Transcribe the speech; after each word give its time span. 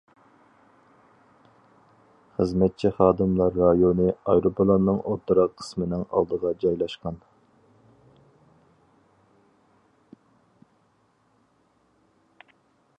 خىزمەتچى 2.37 2.91
خادىملار 2.95 3.53
رايونى 3.63 4.07
ئايروپىلاننىڭ 4.31 4.97
ئوتتۇرا 5.11 5.45
قىسمىنىڭ 5.59 6.07
ئالدىغا 6.09 6.55
جايلاشقان. 6.65 7.21